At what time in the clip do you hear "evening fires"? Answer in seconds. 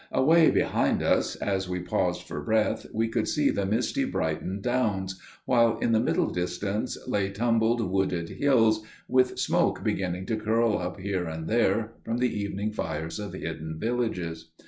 12.35-13.19